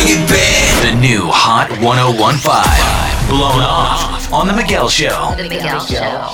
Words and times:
Bring 0.00 0.14
it 0.16 0.28
back. 0.30 0.82
The 0.82 0.98
new 0.98 1.26
Hot 1.26 1.68
1015. 1.72 3.28
Blown 3.28 3.60
off 3.60 4.32
on 4.32 4.46
The 4.46 4.54
Miguel 4.54 4.88
Show. 4.88 5.34
The 5.36 5.42
Miguel 5.42 5.78
Show. 5.80 6.26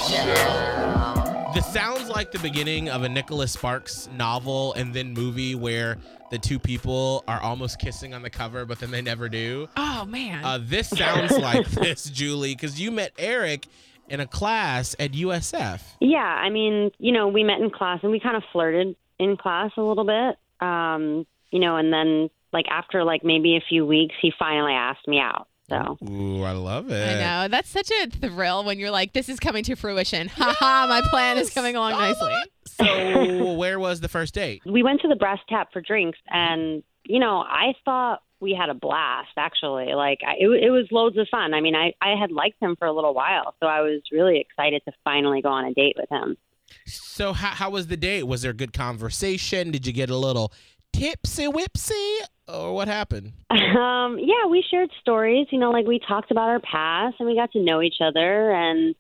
This 1.53 1.67
sounds 1.67 2.09
like 2.09 2.31
the 2.31 2.39
beginning 2.39 2.89
of 2.89 3.03
a 3.03 3.09
Nicholas 3.09 3.51
Sparks 3.55 4.09
novel 4.17 4.73
and 4.75 4.95
then 4.95 5.13
movie 5.15 5.57
where 5.57 5.99
the 6.31 6.39
two 6.39 6.61
people 6.61 7.25
are 7.27 7.43
almost 7.43 7.81
kissing 7.81 8.15
on 8.15 8.23
the 8.23 8.31
cover, 8.31 8.67
but 8.67 8.79
then 8.79 8.93
they 8.93 9.03
never 9.03 9.29
do. 9.29 9.69
Oh 9.77 10.05
man. 10.05 10.45
Uh, 10.45 10.61
this 10.63 10.89
sounds 10.89 11.33
like 11.37 11.67
this, 11.71 12.05
Julie, 12.05 12.55
because 12.55 12.81
you 12.81 12.93
met 12.93 13.11
Eric 13.19 13.67
in 14.09 14.21
a 14.21 14.29
class 14.29 14.95
at 15.01 15.11
USF. 15.11 15.81
Yeah, 16.01 16.19
I 16.23 16.51
mean, 16.51 16.93
you 16.99 17.11
know, 17.11 17.27
we 17.27 17.43
met 17.43 17.59
in 17.59 17.71
class 17.71 17.99
and 18.05 18.13
we 18.13 18.21
kind 18.21 18.37
of 18.37 18.45
flirted 18.53 18.95
in 19.19 19.37
class 19.37 19.73
a 19.77 19.83
little 19.83 20.05
bit. 20.05 20.39
Um, 20.65 21.27
you 21.51 21.59
know, 21.59 21.77
and 21.77 21.93
then 21.93 22.31
like 22.57 22.67
after 22.71 23.05
like 23.05 23.23
maybe 23.23 23.55
a 23.57 23.61
few 23.69 23.85
weeks, 23.85 24.15
he 24.21 24.33
finally 24.39 24.73
asked 24.73 25.07
me 25.07 25.21
out. 25.21 25.47
So 25.69 25.99
Ooh, 26.09 26.43
I 26.43 26.53
love 26.53 26.91
it. 26.91 27.17
I 27.17 27.21
know. 27.21 27.49
That's 27.49 27.69
such 27.69 27.91
a 27.91 28.07
thrill 28.09 28.65
when 28.65 28.79
you're 28.79 28.91
like, 28.91 29.13
this 29.13 29.29
is 29.29 29.39
coming 29.39 29.63
to 29.65 29.75
fruition. 29.75 30.29
Haha, 30.29 30.87
my 30.87 31.03
plan 31.11 31.37
is 31.37 31.51
coming 31.51 31.77
along 31.77 31.93
nicely. 31.93 32.35
So, 32.65 33.53
where 33.59 33.79
was 33.79 34.01
the 34.01 34.09
first 34.09 34.33
date? 34.33 34.63
we 34.65 34.83
went 34.83 35.03
to 35.03 35.09
the 35.09 35.17
Brass 35.17 35.39
Tap 35.51 35.73
for 35.73 35.83
drinks, 35.83 36.19
and 36.29 36.83
you 37.05 37.19
know, 37.19 37.41
I 37.41 37.75
thought 37.85 38.23
we 38.41 38.57
had 38.59 38.71
a 38.71 38.75
blast. 38.75 39.33
Actually, 39.37 39.93
like 39.93 40.21
I, 40.27 40.37
it, 40.39 40.49
it 40.49 40.71
was 40.71 40.87
loads 40.91 41.19
of 41.19 41.29
fun. 41.31 41.53
I 41.53 41.61
mean, 41.61 41.75
I 41.75 41.93
I 42.01 42.19
had 42.19 42.33
liked 42.33 42.63
him 42.63 42.77
for 42.79 42.87
a 42.87 42.93
little 42.93 43.13
while, 43.13 43.55
so 43.61 43.67
I 43.67 43.83
was 43.83 44.01
really 44.11 44.39
excited 44.41 44.81
to 44.87 44.93
finally 45.05 45.43
go 45.43 45.51
on 45.51 45.67
a 45.67 45.75
date 45.75 45.97
with 45.99 46.09
him. 46.09 46.39
So, 46.87 47.33
how, 47.33 47.49
how 47.49 47.71
was 47.71 47.87
the 47.89 47.97
date? 47.97 48.25
Was 48.25 48.43
there 48.43 48.53
good 48.53 48.73
conversation? 48.73 49.71
Did 49.71 49.87
you 49.87 49.93
get 49.93 50.11
a 50.11 50.17
little 50.17 50.53
tipsy 50.99 51.47
whipsy? 51.47 52.17
Or 52.49 52.73
what 52.75 52.87
happened? 52.89 53.33
Um, 53.51 54.19
yeah, 54.21 54.47
we 54.49 54.65
shared 54.71 54.91
stories. 55.01 55.49
You 55.51 55.59
know, 55.59 55.71
like 55.71 55.87
we 55.87 55.99
talked 55.99 56.31
about 56.31 56.49
our 56.49 56.61
past, 56.61 57.17
and 57.19 57.29
we 57.29 57.35
got 57.35 57.51
to 57.53 57.61
know 57.61 57.83
each 57.83 57.97
other, 58.01 58.53
and 58.53 58.95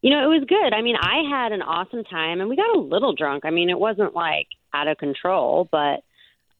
you 0.00 0.10
know, 0.10 0.24
it 0.24 0.28
was 0.38 0.44
good. 0.48 0.72
I 0.72 0.80
mean, 0.80 0.96
I 0.98 1.22
had 1.30 1.52
an 1.52 1.60
awesome 1.62 2.04
time, 2.04 2.40
and 2.40 2.48
we 2.48 2.56
got 2.56 2.74
a 2.74 2.78
little 2.78 3.12
drunk. 3.14 3.44
I 3.44 3.50
mean, 3.50 3.68
it 3.68 3.78
wasn't 3.78 4.14
like 4.14 4.46
out 4.72 4.88
of 4.88 4.96
control, 4.96 5.68
but 5.70 6.02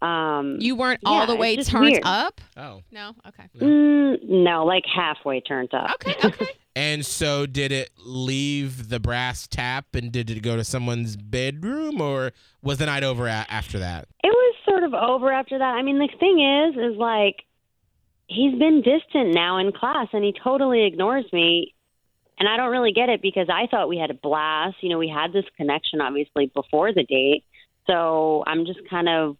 um, 0.06 0.58
You 0.60 0.76
weren't 0.76 1.00
Yeah, 1.02 1.08
all 1.10 1.26
the 1.26 1.34
way 1.36 1.56
turned 1.56 1.86
weird. 1.90 2.02
up? 2.04 2.40
Oh. 2.56 2.82
No? 2.92 3.14
Okay. 3.26 3.44
mm, 3.58 4.22
no, 4.28 4.64
like 4.64 4.84
halfway 4.92 5.40
turned 5.40 5.72
up. 5.74 5.90
Okay, 6.06 6.14
okay. 6.24 6.46
And 6.76 7.04
so, 7.04 7.44
did 7.46 7.72
it 7.72 7.90
leave 8.04 8.88
the 8.88 9.00
brass 9.00 9.48
tap 9.48 9.86
and 9.94 10.12
did 10.12 10.30
it 10.30 10.40
go 10.42 10.54
to 10.56 10.62
someone's 10.62 11.16
bedroom 11.16 12.00
or 12.00 12.30
was 12.62 12.78
the 12.78 12.86
night 12.86 13.02
over 13.02 13.26
a- 13.26 13.46
after 13.48 13.80
that? 13.80 14.06
It 14.88 14.92
was 14.92 15.00
sort 15.00 15.04
of 15.04 15.20
over 15.20 15.32
after 15.32 15.58
that. 15.58 15.64
I 15.64 15.82
mean, 15.82 15.98
the 15.98 16.08
thing 16.18 16.40
is, 16.40 16.92
is 16.92 16.98
like 16.98 17.44
he's 18.26 18.58
been 18.58 18.82
distant 18.82 19.34
now 19.34 19.58
in 19.58 19.72
class, 19.72 20.08
and 20.12 20.24
he 20.24 20.34
totally 20.42 20.86
ignores 20.86 21.24
me. 21.32 21.74
And 22.38 22.48
I 22.48 22.56
don't 22.56 22.70
really 22.70 22.92
get 22.92 23.08
it 23.08 23.20
because 23.20 23.48
I 23.52 23.66
thought 23.66 23.88
we 23.88 23.98
had 23.98 24.10
a 24.10 24.14
blast. 24.14 24.76
You 24.80 24.90
know, 24.90 24.98
we 24.98 25.08
had 25.08 25.32
this 25.32 25.44
connection 25.56 26.00
obviously 26.00 26.46
before 26.54 26.92
the 26.92 27.02
date. 27.02 27.44
So 27.88 28.44
I'm 28.46 28.64
just 28.64 28.78
kind 28.88 29.08
of, 29.08 29.36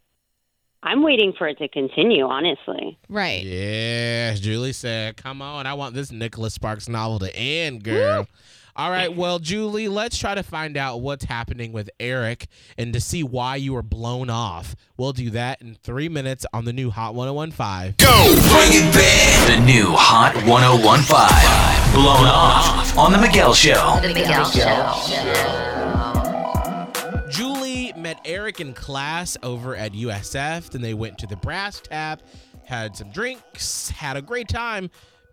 I'm 0.82 1.02
waiting 1.04 1.32
for 1.36 1.46
it 1.46 1.58
to 1.58 1.68
continue, 1.68 2.24
honestly. 2.24 2.98
Right. 3.08 3.44
Yeah, 3.44 4.34
Julie 4.34 4.72
said, 4.72 5.16
Come 5.16 5.42
on, 5.42 5.66
I 5.66 5.74
want 5.74 5.94
this 5.94 6.10
Nicholas 6.10 6.54
Sparks 6.54 6.88
novel 6.88 7.20
to 7.20 7.36
end, 7.36 7.84
girl. 7.84 8.26
All 8.78 8.90
right, 8.92 9.12
well, 9.12 9.40
Julie, 9.40 9.88
let's 9.88 10.16
try 10.16 10.36
to 10.36 10.44
find 10.44 10.76
out 10.76 11.00
what's 11.00 11.24
happening 11.24 11.72
with 11.72 11.90
Eric 11.98 12.46
and 12.76 12.92
to 12.92 13.00
see 13.00 13.24
why 13.24 13.56
you 13.56 13.72
were 13.72 13.82
blown 13.82 14.30
off. 14.30 14.76
We'll 14.96 15.12
do 15.12 15.30
that 15.30 15.60
in 15.60 15.74
three 15.74 16.08
minutes 16.08 16.46
on 16.52 16.64
the 16.64 16.72
new 16.72 16.88
Hot 16.90 17.12
1015. 17.12 17.96
Go. 17.98 18.24
Bring 18.24 18.70
it 18.70 18.94
back. 18.94 19.48
The 19.48 19.66
new 19.66 19.86
Hot 19.96 20.36
1015. 20.46 21.92
Blown 21.92 22.28
off 22.28 22.96
on 22.96 23.10
The 23.10 23.18
Miguel 23.18 23.52
Show. 23.52 23.98
The 24.00 24.14
Miguel 24.14 24.44
Show. 24.48 24.94
Julie 27.28 27.92
met 27.96 28.20
Eric 28.24 28.60
in 28.60 28.74
class 28.74 29.36
over 29.42 29.74
at 29.74 29.92
USF. 29.92 30.70
Then 30.70 30.82
they 30.82 30.94
went 30.94 31.18
to 31.18 31.26
the 31.26 31.34
brass 31.34 31.80
tap, 31.80 32.22
had 32.64 32.94
some 32.96 33.10
drinks, 33.10 33.90
had 33.90 34.16
a 34.16 34.22
great 34.22 34.46
time. 34.46 34.88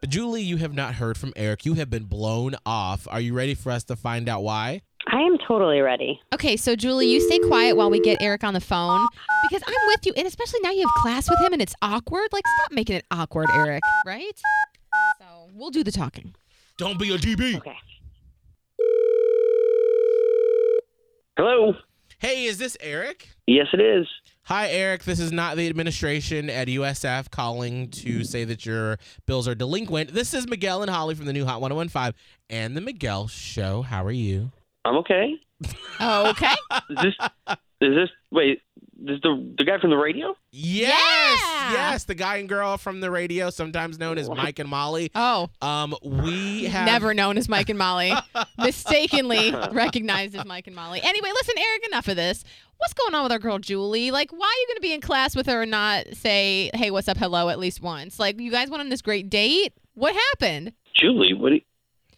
But 0.05 0.11
Julie, 0.11 0.43
you 0.43 0.57
have 0.57 0.71
not 0.71 0.93
heard 0.93 1.17
from 1.17 1.33
Eric. 1.35 1.65
You 1.65 1.73
have 1.73 1.89
been 1.89 2.03
blown 2.03 2.53
off. 2.63 3.07
Are 3.09 3.19
you 3.19 3.33
ready 3.33 3.55
for 3.55 3.71
us 3.71 3.83
to 3.85 3.95
find 3.95 4.29
out 4.29 4.43
why? 4.43 4.83
I 5.07 5.19
am 5.19 5.39
totally 5.47 5.79
ready. 5.79 6.21
Okay, 6.31 6.57
so 6.57 6.75
Julie, 6.75 7.07
you 7.07 7.19
stay 7.19 7.39
quiet 7.39 7.75
while 7.75 7.89
we 7.89 7.99
get 7.99 8.21
Eric 8.21 8.43
on 8.43 8.53
the 8.53 8.61
phone 8.61 9.07
because 9.49 9.63
I'm 9.65 9.73
with 9.87 10.05
you, 10.05 10.13
and 10.15 10.27
especially 10.27 10.59
now 10.61 10.69
you 10.69 10.81
have 10.81 10.95
class 11.01 11.27
with 11.27 11.39
him 11.39 11.53
and 11.53 11.59
it's 11.59 11.73
awkward. 11.81 12.27
Like, 12.31 12.43
stop 12.59 12.71
making 12.71 12.97
it 12.97 13.05
awkward, 13.09 13.47
Eric. 13.51 13.81
Right? 14.05 14.39
So 15.17 15.49
we'll 15.55 15.71
do 15.71 15.83
the 15.83 15.91
talking. 15.91 16.35
Don't 16.77 16.99
be 16.99 17.11
a 17.11 17.17
DB. 17.17 17.57
Okay. 17.57 17.77
Hello. 21.35 21.73
Hey, 22.19 22.45
is 22.45 22.59
this 22.59 22.77
Eric? 22.79 23.29
Yes, 23.47 23.69
it 23.73 23.81
is. 23.81 24.05
Hi, 24.47 24.69
Eric. 24.69 25.05
This 25.05 25.19
is 25.19 25.31
not 25.31 25.57
the 25.57 25.67
administration 25.67 26.51
at 26.51 26.67
USF 26.67 27.31
calling 27.31 27.89
to 27.89 28.23
say 28.23 28.43
that 28.43 28.63
your 28.63 28.99
bills 29.25 29.47
are 29.47 29.55
delinquent. 29.55 30.13
This 30.13 30.35
is 30.35 30.47
Miguel 30.47 30.83
and 30.83 30.91
Holly 30.91 31.15
from 31.15 31.25
the 31.25 31.33
new 31.33 31.45
Hot 31.45 31.61
1015 31.61 32.13
and 32.51 32.77
the 32.77 32.81
Miguel 32.81 33.27
Show. 33.27 33.81
How 33.81 34.05
are 34.05 34.11
you? 34.11 34.51
I'm 34.85 34.97
okay. 34.97 35.33
Oh, 35.99 36.29
okay. 36.29 36.53
Is 36.91 36.97
this? 37.01 37.13
is 37.81 37.95
this? 37.95 38.09
Wait. 38.29 38.61
This 38.95 39.19
the 39.23 39.55
the 39.57 39.63
guy 39.63 39.79
from 39.79 39.89
the 39.89 39.97
radio? 39.97 40.35
Yes, 40.57 41.39
Yeah. 41.41 41.71
yes, 41.91 42.05
the 42.05 42.15
guy 42.15 42.37
and 42.37 42.47
girl 42.47 42.77
from 42.77 43.01
the 43.01 43.11
radio, 43.11 43.49
sometimes 43.49 43.99
known 43.99 44.17
as 44.17 44.29
Mike 44.29 44.57
and 44.59 44.69
Molly. 44.69 45.11
Oh, 45.13 45.49
Um, 45.61 45.93
we 46.01 46.63
have 46.65 46.85
never 46.85 47.13
known 47.13 47.37
as 47.37 47.49
Mike 47.49 47.67
and 47.69 47.77
Molly. 47.77 48.13
Mistakenly 48.57 49.51
recognized 49.71 50.33
as 50.35 50.45
Mike 50.45 50.67
and 50.67 50.75
Molly. 50.75 51.01
Anyway, 51.03 51.29
listen, 51.33 51.55
Eric, 51.57 51.87
enough 51.87 52.07
of 52.07 52.15
this. 52.15 52.43
What's 52.77 52.93
going 52.93 53.13
on 53.15 53.23
with 53.23 53.31
our 53.33 53.39
girl 53.39 53.59
Julie? 53.59 54.11
Like, 54.11 54.31
why 54.31 54.45
are 54.47 54.59
you 54.61 54.67
going 54.67 54.77
to 54.77 54.81
be 54.81 54.93
in 54.93 55.01
class 55.01 55.35
with 55.35 55.45
her 55.47 55.61
and 55.63 55.71
not 55.71 56.05
say, 56.13 56.69
hey, 56.73 56.89
what's 56.91 57.07
up, 57.09 57.17
hello, 57.17 57.49
at 57.49 57.59
least 57.59 57.81
once? 57.81 58.17
Like, 58.17 58.39
you 58.39 58.51
guys 58.51 58.69
went 58.69 58.81
on 58.81 58.89
this 58.89 59.01
great 59.01 59.29
date? 59.29 59.73
What 59.93 60.15
happened? 60.15 60.71
Julie. 60.93 61.33
What 61.33 61.49
do 61.49 61.55
you, 61.55 61.61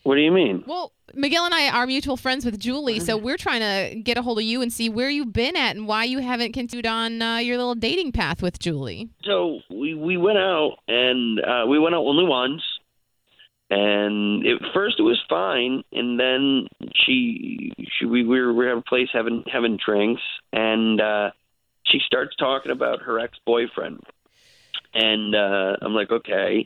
What 0.07 0.15
do 0.15 0.21
you 0.21 0.31
mean? 0.31 0.63
Well, 0.65 0.93
Miguel 1.15 1.43
and 1.43 1.53
I 1.53 1.67
are 1.67 1.85
mutual 1.85 2.15
friends 2.15 2.45
with 2.45 2.57
Julie, 2.57 3.01
so 3.01 3.17
we're 3.17 3.35
trying 3.35 3.59
to 3.59 3.99
get 3.99 4.17
a 4.17 4.21
hold 4.21 4.37
of 4.37 4.45
you 4.45 4.61
and 4.61 4.71
see 4.71 4.87
where 4.87 5.09
you've 5.09 5.33
been 5.33 5.57
at 5.57 5.75
and 5.75 5.85
why 5.85 6.05
you 6.05 6.19
haven't 6.19 6.53
continued 6.53 6.85
on 6.85 7.21
uh, 7.21 7.39
your 7.39 7.57
little 7.57 7.75
dating 7.75 8.13
path 8.13 8.41
with 8.41 8.57
Julie. 8.57 9.09
So 9.25 9.59
we 9.69 9.95
we 9.95 10.15
went 10.15 10.37
out 10.37 10.77
and 10.87 11.41
uh, 11.41 11.65
we 11.67 11.77
went 11.77 11.93
out 11.93 12.05
only 12.05 12.23
once, 12.23 12.61
and 13.69 14.47
at 14.47 14.61
first 14.73 14.95
it 14.97 15.03
was 15.03 15.21
fine, 15.27 15.83
and 15.91 16.17
then 16.17 16.67
she 16.95 17.73
she 17.99 18.05
we, 18.05 18.23
we 18.23 18.39
were 18.39 18.53
we 18.53 18.63
were 18.63 18.71
at 18.71 18.77
a 18.77 18.81
place 18.83 19.09
having 19.11 19.43
having 19.51 19.77
drinks, 19.85 20.21
and 20.53 21.01
uh, 21.01 21.31
she 21.85 21.99
starts 22.05 22.33
talking 22.37 22.71
about 22.71 23.01
her 23.01 23.19
ex 23.19 23.37
boyfriend, 23.45 23.99
and 24.93 25.35
uh, 25.35 25.75
I'm 25.81 25.93
like 25.93 26.11
okay, 26.11 26.65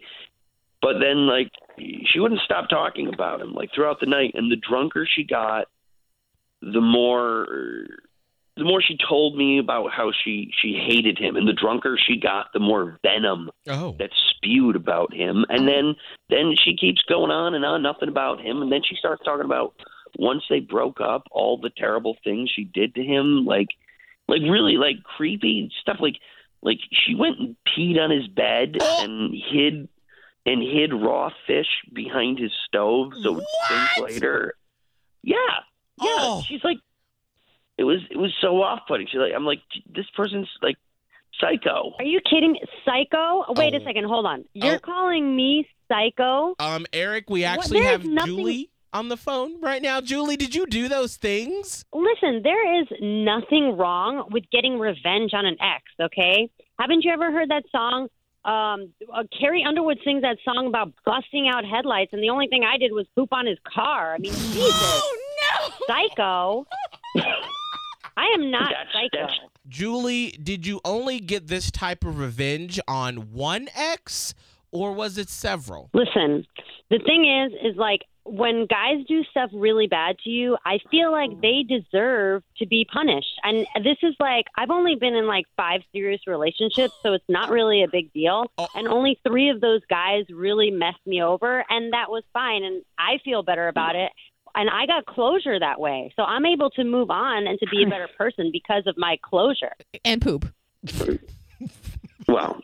but 0.80 1.00
then 1.00 1.26
like 1.26 1.50
she 1.78 2.20
wouldn't 2.20 2.42
stop 2.42 2.70
talking 2.70 3.14
about 3.14 3.42
him 3.42 3.54
like 3.54 3.70
throughout 3.74 4.00
the 4.00 4.06
night, 4.06 4.32
and 4.36 4.52
the 4.52 4.58
drunker 4.58 5.08
she 5.10 5.24
got, 5.24 5.68
the 6.62 6.82
more 6.82 7.48
the 8.58 8.64
more 8.64 8.82
she 8.82 8.98
told 9.10 9.38
me 9.38 9.60
about 9.60 9.92
how 9.92 10.12
she 10.24 10.52
she 10.62 10.74
hated 10.74 11.18
him. 11.18 11.36
And 11.36 11.48
the 11.48 11.54
drunker 11.54 11.98
she 11.98 12.20
got 12.20 12.48
the 12.54 12.60
more 12.60 13.00
venom 13.02 13.50
Oh, 13.68 13.96
that 14.00 14.12
spewed 14.36 14.76
about 14.76 15.14
him. 15.14 15.46
And 15.50 15.68
then 15.68 15.96
then 16.30 16.56
she 16.64 16.76
keeps 16.76 17.02
going 17.08 17.32
on 17.32 17.56
and 17.56 17.66
on 17.66 17.82
nothing 17.82 18.10
about 18.10 18.42
him. 18.42 18.62
And 18.62 18.72
then 18.72 18.82
she 18.88 18.96
starts 18.96 19.24
talking 19.24 19.46
about 19.46 19.74
once 20.18 20.44
they 20.50 20.60
broke 20.60 21.00
up 21.00 21.24
all 21.32 21.58
the 21.58 21.72
terrible 21.76 22.18
things 22.24 22.52
she 22.54 22.66
did 22.66 22.94
to 22.96 23.04
him 23.04 23.46
like 23.46 23.70
like 24.28 24.42
really 24.42 24.76
like 24.76 25.04
creepy 25.04 25.72
stuff. 25.82 25.98
Like 26.00 26.18
like 26.62 26.80
she 26.92 27.16
went 27.16 27.40
and 27.40 27.56
peed 27.66 27.98
on 27.98 28.12
his 28.12 28.28
bed 28.28 28.78
oh. 28.82 29.04
and 29.04 29.34
hid 29.34 29.88
and 30.46 30.62
hid 30.62 30.94
raw 30.94 31.30
fish 31.48 31.68
behind 31.94 32.40
his 32.40 32.52
stove 32.68 33.14
so 33.22 33.30
it 33.32 33.36
would 33.36 33.44
stink 33.66 34.10
later 34.10 34.54
yeah 35.24 35.36
yeah 36.02 36.08
Oh. 36.20 36.44
she's 36.48 36.64
like 36.64 36.78
it 37.78 37.84
was 37.84 38.00
it 38.10 38.18
was 38.18 38.34
so 38.42 38.62
off 38.62 38.80
putting 38.88 39.08
she's 39.08 39.20
like 39.20 39.34
i'm 39.36 39.46
like 39.46 39.62
this 39.94 40.06
person's 40.16 40.48
like 40.62 40.78
psycho 41.40 41.94
Are 41.98 42.06
you 42.06 42.20
kidding? 42.30 42.56
Psycho? 42.86 43.46
Wait 43.56 43.74
Oh. 43.74 43.78
a 43.78 43.84
second. 43.84 44.04
Hold 44.06 44.26
on. 44.26 44.46
You're 44.54 44.76
Oh. 44.76 44.80
calling 44.80 45.36
me 45.36 45.68
psycho? 45.88 46.56
um, 46.60 46.86
Eric, 46.94 47.30
we 47.30 47.44
actually 47.44 47.80
There's 47.80 47.92
have 47.92 48.06
nothing- 48.06 48.36
Julie 48.38 48.70
on 48.94 49.08
the 49.10 49.18
phone 49.18 49.60
right 49.62 49.82
now. 49.82 50.02
Julie, 50.02 50.36
did 50.36 50.54
you 50.54 50.66
do 50.68 50.88
those 50.88 51.16
things? 51.18 51.84
Listen, 51.94 52.42
there 52.44 52.82
is 52.82 52.88
nothing 53.02 53.76
wrong 53.78 54.28
with 54.30 54.44
getting 54.52 54.78
revenge 54.78 55.34
on 55.34 55.46
an 55.46 55.56
ex, 55.62 55.84
okay? 56.00 56.50
Haven't 56.80 57.04
you 57.06 57.12
ever 57.12 57.32
heard 57.32 57.50
that 57.50 57.64
song? 57.72 58.10
Um, 58.44 58.90
uh, 59.14 59.24
Carrie 59.38 59.64
Underwood 59.68 60.00
sings 60.04 60.24
that 60.24 60.38
song 60.44 60.66
about 60.68 60.92
busting 61.06 61.48
out 61.48 61.64
headlights, 61.66 62.12
and 62.14 62.24
the 62.24 62.30
only 62.30 62.48
thing 62.48 62.64
I 62.64 62.78
did 62.78 62.92
was 62.92 63.06
poop 63.16 63.32
on 63.32 63.46
his 63.46 63.58
car. 63.72 64.16
I 64.16 64.18
mean, 64.18 64.32
Jesus, 64.34 65.02
Oh, 65.04 65.18
no. 65.60 65.86
psycho. 65.88 66.66
I 68.18 68.26
am 68.36 68.52
not 68.52 68.72
that's, 68.72 68.94
psycho. 68.94 69.28
that's 69.28 69.40
Julie, 69.68 70.32
did 70.32 70.66
you 70.66 70.82
only 70.84 71.20
get 71.20 71.48
this 71.48 71.72
type 71.72 72.04
of 72.04 72.20
revenge 72.20 72.80
on 72.88 73.32
one 73.32 73.68
ex 73.76 74.34
or 74.72 74.92
was 74.94 75.18
it 75.18 75.30
several? 75.30 75.90
Listen, 75.94 76.46
the 76.90 77.00
thing 77.00 77.26
is, 77.26 77.54
is 77.72 77.78
like 77.78 78.06
when 78.32 78.66
guys 78.66 79.06
do 79.10 79.26
stuff 79.26 79.50
really 79.54 79.88
bad 79.88 80.18
to 80.20 80.30
you, 80.30 80.58
I 80.66 80.80
feel 80.90 81.12
like 81.12 81.42
they 81.42 81.64
deserve 81.68 82.44
to 82.60 82.66
be 82.66 82.88
punished. 82.92 83.38
And 83.44 83.68
this 83.84 83.98
is 84.02 84.16
like, 84.22 84.46
I've 84.58 84.70
only 84.70 84.96
been 84.96 85.16
in 85.16 85.28
like 85.28 85.46
five 85.58 85.82
serious 85.92 86.22
relationships, 86.28 86.94
so 87.04 87.12
it's 87.12 87.26
not 87.28 87.50
really 87.50 87.84
a 87.84 87.90
big 87.92 88.14
deal. 88.14 88.46
Oh. 88.58 88.68
And 88.74 88.88
only 88.88 89.20
three 89.28 89.50
of 89.50 89.60
those 89.60 89.82
guys 89.90 90.24
really 90.30 90.72
messed 90.72 91.06
me 91.06 91.22
over, 91.22 91.66
and 91.70 91.92
that 91.92 92.10
was 92.10 92.24
fine. 92.32 92.64
And 92.64 92.84
I 92.98 93.20
feel 93.26 93.44
better 93.44 93.68
about 93.68 93.98
it. 93.98 94.14
And 94.56 94.70
I 94.70 94.86
got 94.86 95.06
closure 95.06 95.60
that 95.60 95.82
way. 95.82 96.14
So 96.16 96.24
I'm 96.24 96.46
able 96.46 96.70
to 96.72 96.86
move 96.86 97.10
on 97.12 97.48
and 97.48 97.60
to 97.60 97.68
be 97.68 97.84
a 97.84 97.90
better 97.90 98.10
person 98.18 98.50
because 98.54 98.84
of 98.88 98.98
my 98.98 99.18
closure. 99.22 99.74
And 100.06 100.22
poop. 100.22 100.48
Well, 102.28 102.62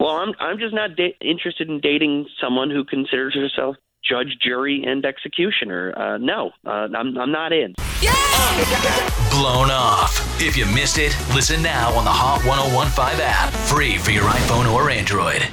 well, 0.00 0.10
I'm 0.10 0.32
I'm 0.40 0.58
just 0.58 0.74
not 0.74 0.96
da- 0.96 1.16
interested 1.20 1.68
in 1.68 1.80
dating 1.80 2.28
someone 2.40 2.70
who 2.70 2.84
considers 2.84 3.34
herself 3.34 3.76
judge, 4.04 4.38
jury, 4.40 4.84
and 4.86 5.04
executioner. 5.04 5.92
Uh, 5.96 6.18
no, 6.18 6.50
uh, 6.66 6.88
I'm 6.94 7.16
I'm 7.18 7.32
not 7.32 7.52
in. 7.52 7.74
Blown 9.30 9.70
off. 9.70 10.40
If 10.40 10.56
you 10.56 10.66
missed 10.66 10.98
it, 10.98 11.16
listen 11.34 11.62
now 11.62 11.94
on 11.94 12.04
the 12.04 12.10
Hot 12.10 12.44
1015 12.44 13.20
app, 13.22 13.52
free 13.52 13.96
for 13.98 14.10
your 14.10 14.24
iPhone 14.24 14.72
or 14.72 14.90
Android. 14.90 15.48